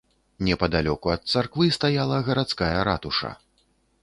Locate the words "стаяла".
1.77-2.17